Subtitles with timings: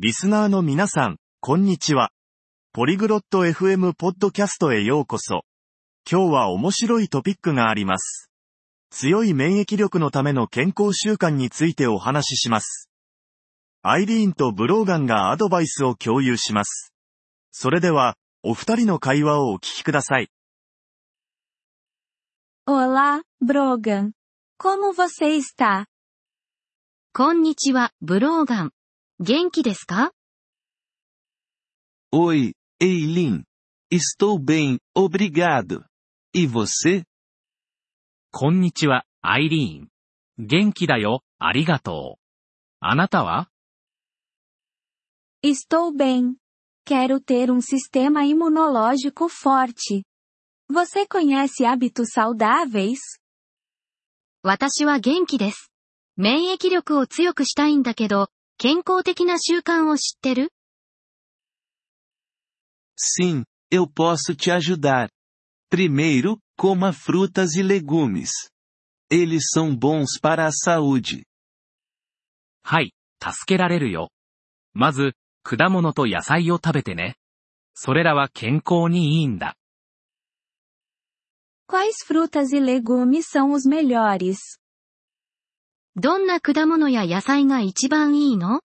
[0.00, 2.12] リスナーの皆さん、こんにちは。
[2.72, 5.42] ポリグロット FM ポッドキャストへようこそ。
[6.08, 8.30] 今日は面白いトピックがあります。
[8.90, 12.88] 強い免疫力のための健康習慣についてお話しします。
[13.82, 16.94] アイリーンとブローガンがアドバイスを共有します。
[17.50, 20.28] それでは、お二人の会話をお聞きください。
[22.68, 24.12] Olá, Brogan.
[24.60, 25.86] Como você está?
[27.12, 28.77] こんにちは、ブローガン。
[29.19, 30.11] 元気ですか
[32.11, 33.43] Oi, Eileen.
[33.91, 35.85] Estou bem, obrigado.
[36.33, 37.03] E você?
[38.31, 39.89] こんにちは、アイリーン。
[40.39, 42.21] 元気だよ、ありがとう。
[42.79, 43.49] あなたは
[45.43, 46.35] Estou bem.
[46.85, 50.03] Quero ter um sistema imunológico forte.
[50.69, 52.99] Você conhece hábitos saudáveis?
[54.41, 55.71] 私は元気です。
[56.17, 60.51] 免疫力を強くしたいんだけど、 健康的な習慣を知ってる
[62.95, 65.09] Sim, eu posso te ajudar.
[65.69, 68.29] Primeiro, coma frutas e legumes.
[69.09, 71.23] Eles são bons para a saúde.
[72.63, 74.09] はい、助けられるよ。
[74.73, 75.13] まず、
[75.43, 77.15] 果物と野菜を食べてね。
[77.75, 79.55] それらは健康にいいんだ。
[81.67, 84.37] Quais frutas e legumes são os melhores?
[85.97, 88.61] どんな果物や野菜が一番いいの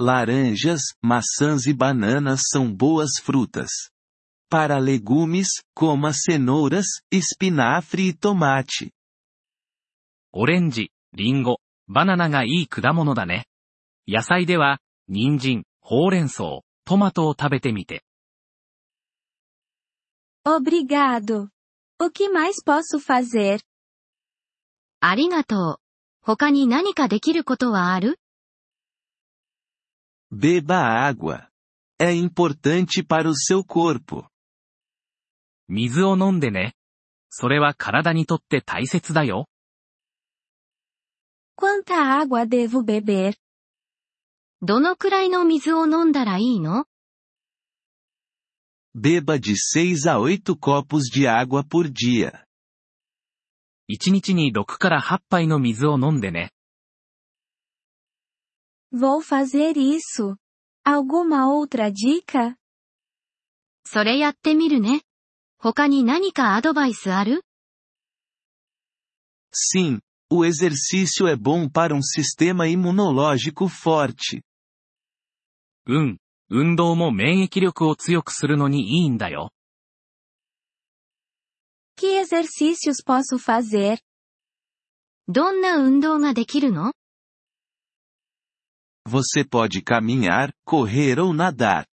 [0.00, 3.70] Laranjas, maçãs e bananas são boas frutas.
[4.50, 8.90] Para legumes, coma cenouras, espinafre e tomate.
[10.32, 13.46] オレンジ、リンゴ、バナナがいい果物だね。
[14.08, 18.02] 野菜では、人参、ほうれん草、トマトを食べてみて。
[20.44, 21.48] Obrigado.
[22.00, 23.60] O que mais posso fazer?
[24.99, 25.79] ありがとう。
[26.21, 28.19] 他に何かできることはある
[30.31, 31.47] Beba água.
[31.99, 34.27] É importante para o seu corpo.
[35.69, 36.73] 水を飲んでね。
[37.29, 39.47] それは体にとって大切だよ。
[41.55, 43.35] Quanta água devo beber?
[44.61, 46.85] どのくらいの水を飲んだらいいの
[48.95, 52.46] Beba de 6 a 8 copos de água por dia.
[53.89, 56.51] 1日に6から8杯の水を飲んでね。
[58.93, 60.37] Vou fazer isso.
[60.85, 62.55] Alguma outra dica?
[63.85, 65.01] それやってみるね。
[65.57, 67.43] 他に何かアドバイスある
[69.53, 69.99] Sim,
[70.29, 74.41] o exercício é bom para um sistema imunológico forte.
[75.87, 76.17] うん。
[76.49, 79.51] 運動も免疫力を強くするのにいいんだよ。
[81.96, 83.98] Que exercícios posso fazer?
[85.28, 86.92] どんな運動ができるの
[89.08, 91.86] Você pode caminhar, correr ou nadar.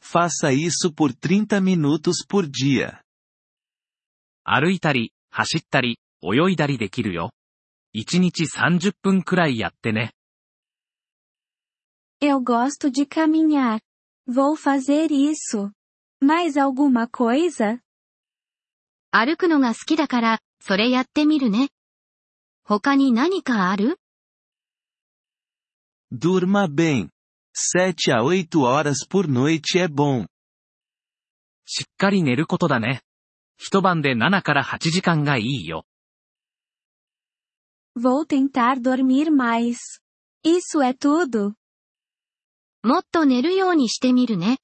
[0.00, 3.02] Faça isso por 30 minutos por dia.
[4.44, 7.32] 歩いたり、走ったり、泳いだりできるよ。
[7.94, 10.12] 1日30分くらいやってね。
[12.20, 13.80] Eu gosto de caminhar.
[14.26, 15.70] Vou fazer isso.
[16.20, 17.80] Mais alguma coisa?
[19.15, 21.69] 歩くのが好きだから、それやってみるね。
[22.63, 23.99] 他に何かある
[26.11, 27.09] ？Durma bem.
[27.55, 30.25] 7 a 8 horas por noite é bom.
[31.65, 33.01] しっかり寝ることだね。
[33.57, 35.85] 一晩で7から8時間がいいよ。
[37.95, 39.77] Vou tentar dormir mais.
[40.43, 41.53] Isso é tudo.
[42.81, 44.57] もっと寝るようにしてみるね。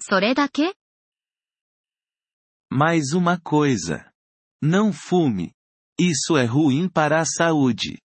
[0.00, 0.74] それだけ？
[2.69, 4.11] Mais uma coisa.
[4.61, 5.53] Não fume.
[5.99, 8.01] Isso é ruim para a saúde.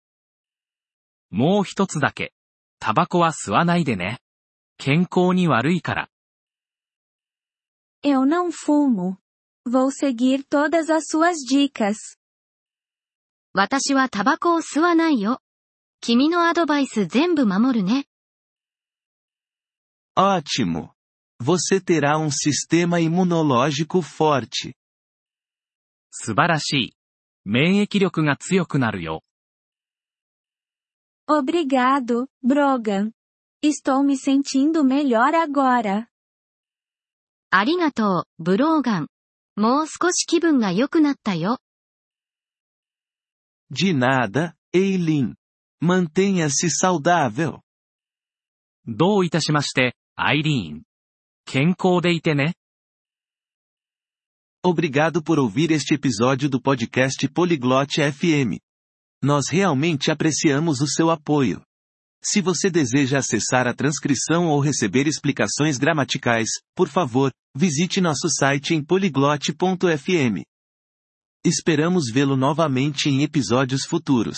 [1.31, 2.33] もう一つだけ。
[2.79, 4.21] タバコは吸わないでね。
[4.79, 6.09] 健康に悪いから。
[8.03, 9.17] Eu não fumo.
[9.67, 12.19] Vou seguir todas as suas dicas.
[13.53, 15.41] 私はタバコを吸わないよ。
[16.01, 18.07] 君のアドバイス全部守るね。
[20.17, 20.91] Ótimo!
[21.41, 24.75] Você terá um sistema imunológico forte.
[26.11, 26.97] 素晴らしい。
[27.45, 29.23] 免疫力が強くなるよ。
[31.29, 33.11] Obrigado, Brogan.
[33.63, 36.09] Estou me sentindo melhor agora.
[37.51, 39.09] ありがとう、ブローガン。
[39.57, 41.59] もう少し気分が良くなったよ。
[43.71, 45.35] De nada, Eileen.
[45.83, 47.61] Mantenha-se saudável.
[48.87, 50.83] どういたしまして、アイリーン。
[54.64, 58.62] Obrigado por ouvir este episódio do podcast Poliglote FM.
[59.20, 61.64] Nós realmente apreciamos o seu apoio.
[62.24, 68.76] Se você deseja acessar a transcrição ou receber explicações gramaticais, por favor, visite nosso site
[68.76, 70.44] em poliglote.fm.
[71.44, 74.38] Esperamos vê-lo novamente em episódios futuros.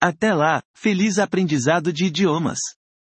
[0.00, 2.60] Até lá, feliz aprendizado de idiomas!